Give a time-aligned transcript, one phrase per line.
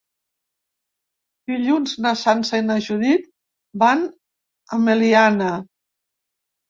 [1.51, 3.29] Dilluns na Sança i na Judit
[3.87, 4.05] van
[4.77, 5.53] a Meliana.